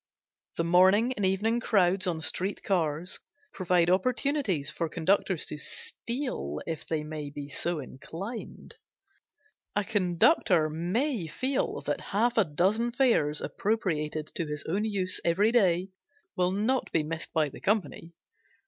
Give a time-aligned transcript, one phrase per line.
[0.57, 3.19] The morning and evening crowds on street cars
[3.53, 8.73] provide opportunities for conductors to steal, if they may be so inclined.
[9.75, 15.51] A conductor may feel that half a dozen fares appropriated to his own use every
[15.51, 15.89] day
[16.35, 18.13] will not be missed by the company.